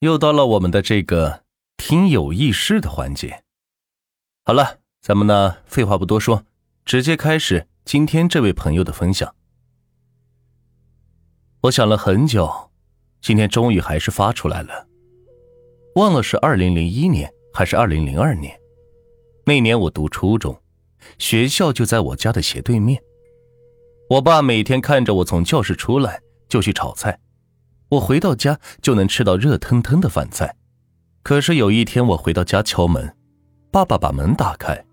[0.00, 1.42] 又到了我们的这个
[1.76, 3.42] 听友轶事的环节。
[4.44, 6.44] 好了，咱们呢废话不多说，
[6.84, 9.34] 直接开始今天这位朋友的分享。
[11.62, 12.70] 我想了很久，
[13.20, 14.86] 今天终于还是发出来了。
[15.96, 18.56] 忘了是二零零一年还是二零零二年，
[19.44, 20.62] 那年我读初中，
[21.18, 23.02] 学校就在我家的斜对面。
[24.10, 27.18] 我爸每天看着我从教室出来就去炒菜。
[27.90, 30.54] 我回到家就能吃到热腾腾的饭菜，
[31.22, 33.16] 可是有一天我回到家敲门，
[33.70, 34.84] 爸爸把门打开，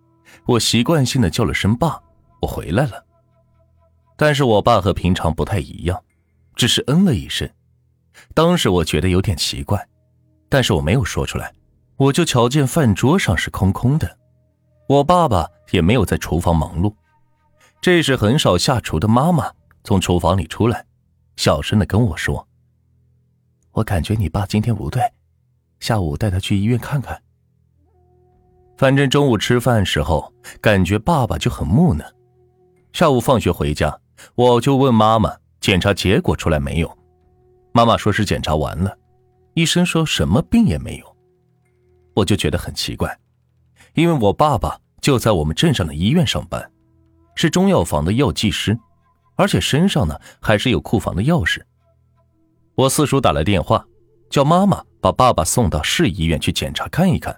[0.46, 2.02] 我习惯性的叫了声爸，
[2.42, 3.06] 我回来了。
[4.16, 6.02] 但是我爸和平常不太一样，
[6.56, 7.50] 只是嗯了一声。
[8.34, 9.86] 当时我觉得有点奇怪，
[10.48, 11.54] 但是我没有说出来。
[11.98, 14.18] 我就瞧见饭桌上是空空的，
[14.88, 16.94] 我爸爸也没有在厨房忙碌。
[17.82, 19.52] 这时很少下厨的妈妈
[19.84, 20.86] 从厨房里出来，
[21.36, 22.46] 小声的跟我说。
[23.76, 25.04] 我感觉你爸今天不对，
[25.82, 27.22] 下午带他去医院看看。
[28.78, 32.06] 反正中午吃饭时候，感觉爸爸就很木讷。
[32.94, 34.00] 下午放学回家，
[34.36, 36.98] 我就问妈妈检查结果出来没有。
[37.74, 38.98] 妈妈说是检查完了，
[39.56, 41.18] 医生说什么病也没有。
[42.14, 43.20] 我就觉得很奇怪，
[43.94, 46.72] 因为我爸爸就在我们镇上的医院上班，
[47.36, 48.80] 是中药房的药剂师，
[49.36, 51.62] 而且身上呢还是有库房的钥匙。
[52.76, 53.86] 我四叔打来电话，
[54.30, 57.34] 叫妈妈把爸爸送到市医院去检查看一看，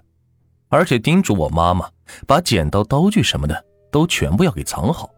[0.68, 1.88] 而且叮嘱我妈妈
[2.26, 5.08] 把剪刀、刀具什么的都全部要给藏好，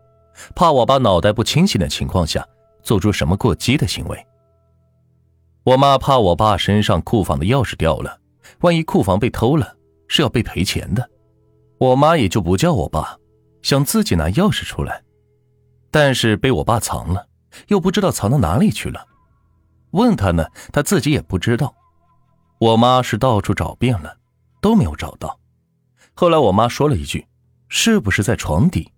[0.54, 2.46] 怕我爸脑袋不清醒的情况下
[2.82, 4.26] 做出什么过激的行为。
[5.64, 8.18] 我妈怕我爸身上库房的钥匙掉了，
[8.60, 9.74] 万一库房被偷了
[10.06, 11.08] 是要被赔钱的，
[11.78, 13.16] 我妈也就不叫我爸，
[13.62, 15.02] 想自己拿钥匙出来，
[15.90, 17.26] 但是被我爸藏了，
[17.68, 19.06] 又不知道藏到哪里去了。
[19.92, 21.74] 问他呢，他自己也不知道。
[22.58, 24.16] 我妈是到处找遍了，
[24.60, 25.38] 都没有找到。
[26.12, 27.26] 后来我妈说了一句
[27.68, 28.92] ：“是不是在床底？”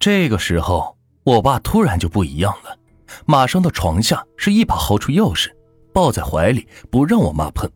[0.00, 2.78] 这个时候，我爸突然就不一样了，
[3.26, 5.50] 马上到床下，是一把薅出钥匙，
[5.92, 7.70] 抱在怀里，不让我妈碰。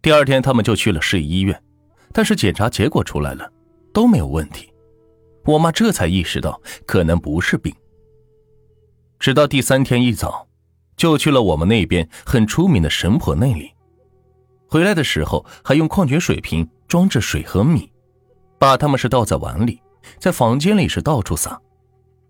[0.00, 1.62] 第二天，他们就去了市医院，
[2.12, 3.52] 但是检查结果出来了，
[3.92, 4.72] 都没有问题。
[5.44, 7.74] 我妈这才意识到可能不是病。
[9.18, 10.47] 直到第三天一早。
[10.98, 13.72] 就去了我们那边很出名的神婆那里，
[14.66, 17.90] 回来的时候还用矿泉水瓶装着水和米，
[18.58, 19.80] 把他们是倒在碗里，
[20.18, 21.58] 在房间里是到处撒。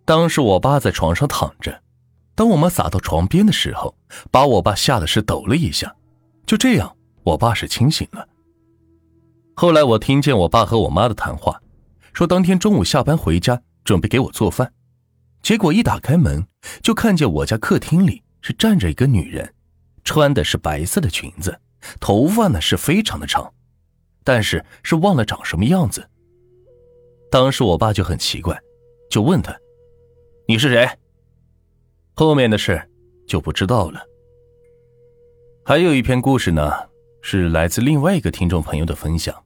[0.05, 1.83] 当时我爸在床上躺着，
[2.35, 3.97] 当我们撒到床边的时候，
[4.31, 5.93] 把我爸吓得是抖了一下。
[6.47, 8.29] 就这样，我爸是清醒了。
[9.55, 11.61] 后来我听见我爸和我妈的谈话，
[12.13, 14.73] 说当天中午下班回家准备给我做饭，
[15.43, 16.47] 结果一打开门
[16.83, 18.23] 就看见我家客厅里。
[18.49, 19.55] 是站着一个女人，
[20.05, 21.61] 穿的是白色的裙子，
[22.01, 23.53] 头发呢是非常的长，
[24.25, 26.09] 但是是忘了长什么样子。
[27.31, 28.59] 当时我爸就很奇怪，
[29.11, 29.55] 就问他
[30.49, 30.89] ：“你是谁？”
[32.17, 32.83] 后面的事
[33.27, 34.03] 就不知道了。
[35.63, 36.73] 还有一篇故事呢，
[37.21, 39.45] 是来自另外一个听众朋友的分享，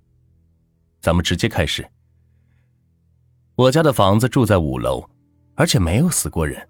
[1.00, 1.84] 咱们直接开始。
[3.56, 5.04] 我家的房子住在五楼，
[5.56, 6.68] 而且没有死过人。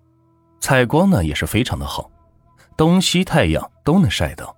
[0.61, 2.11] 采光呢也是非常的好，
[2.83, 4.57] 东西太阳都能晒到。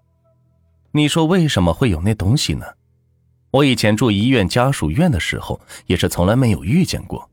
[0.92, 2.64] 你说为什么会有那东西呢？
[3.50, 7.28] 我以前住医院家属院的时候，也是从来没有遇见过。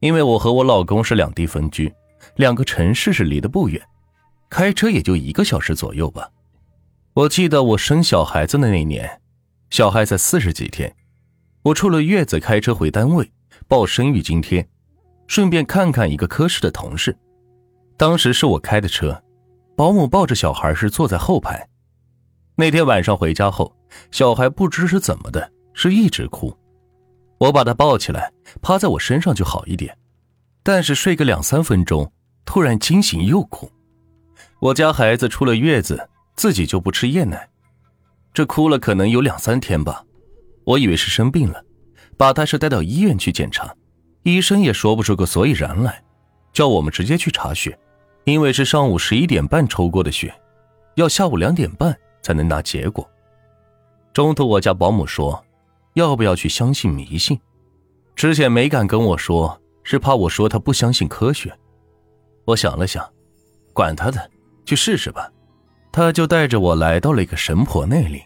[0.00, 1.94] 因为我和我老公是两地分居，
[2.36, 3.86] 两个城市是离得不远，
[4.48, 6.30] 开车也就一个小时左右吧。
[7.12, 9.20] 我记得我生小孩子的那年，
[9.68, 10.96] 小孩才四十几天，
[11.60, 13.30] 我出了月子，开车回单位
[13.68, 14.66] 报生育津贴，
[15.26, 17.14] 顺便看看一个科室的同事。
[17.98, 19.22] 当时是我开的车，
[19.76, 21.68] 保姆抱着小孩是坐在后排。
[22.54, 23.76] 那天晚上回家后，
[24.10, 26.56] 小孩不知是怎么的，是一直哭。
[27.38, 28.32] 我把他抱起来，
[28.62, 29.94] 趴在我身上就好一点。
[30.62, 32.10] 但是睡个两三分钟，
[32.46, 33.70] 突然惊醒又哭。
[34.60, 37.46] 我家孩子出了月子，自己就不吃夜奶，
[38.32, 40.02] 这哭了可能有两三天吧。
[40.64, 41.62] 我以为是生病了，
[42.16, 43.76] 把他是带到医院去检查，
[44.22, 46.02] 医生也说不出个所以然来，
[46.54, 47.78] 叫我们直接去查血。
[48.26, 50.34] 因为是上午十一点半抽过的血，
[50.96, 53.08] 要下午两点半才能拿结果。
[54.12, 55.44] 中途我家保姆说，
[55.94, 57.38] 要不要去相信迷信？
[58.16, 61.56] 之前没敢跟我说，是怕我说他不相信科学。
[62.44, 63.08] 我想了想，
[63.72, 64.28] 管他的，
[64.64, 65.30] 去试试吧。
[65.92, 68.20] 他就带着我来到了一个神婆那里。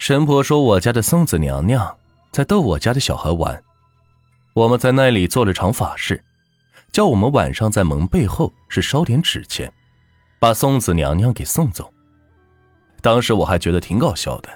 [0.00, 1.96] 神婆说，我家的送子娘娘
[2.32, 3.62] 在逗我家的小孩玩。
[4.54, 6.24] 我们在那里做了场法事。
[6.98, 9.72] 叫我们晚上在门背后是烧点纸钱，
[10.40, 11.94] 把送子娘娘给送走。
[13.00, 14.50] 当时我还觉得挺搞笑的。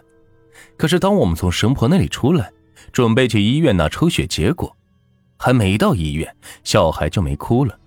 [0.77, 2.50] 可是当我们从神婆那里出来，
[2.91, 4.77] 准备去医院拿抽血结果，
[5.39, 6.35] 还没到医院，
[6.65, 7.79] 小孩就没哭了，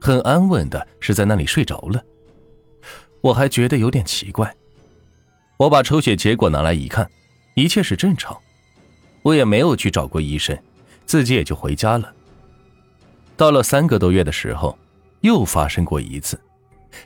[0.00, 2.00] 很安稳的是在那里睡着了。
[3.20, 4.54] 我还觉得有点奇怪。
[5.56, 7.10] 我把抽血结果拿来一看，
[7.56, 8.38] 一切是正常。
[9.22, 10.56] 我也没有去找过医生，
[11.04, 12.14] 自己也就回家了。
[13.42, 14.78] 到了三个多月的时候，
[15.22, 16.40] 又发生过一次。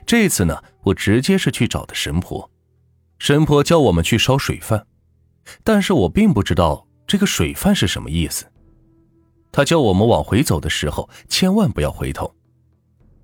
[0.05, 2.47] 这次呢，我直接是去找的神婆。
[3.17, 4.85] 神婆叫我们去烧水饭，
[5.63, 8.45] 但是我并不知道这个水饭是什么意思。
[9.51, 12.31] 他叫我们往回走的时候，千万不要回头。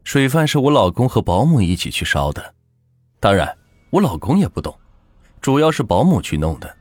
[0.03, 2.55] 水饭是我老公和保姆一起去烧的，
[3.19, 3.55] 当然
[3.91, 4.75] 我老公也不懂，
[5.39, 6.75] 主要是保姆去弄的。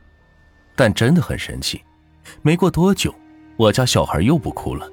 [0.74, 1.82] 但真的很神奇，
[2.40, 3.14] 没过多久，
[3.58, 4.90] 我家小孩又不哭了。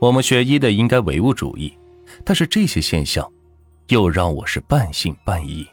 [0.00, 1.72] 我们学医的应该唯物主义，
[2.24, 3.28] 但是这些现象，
[3.88, 5.66] 又让我是半信半疑。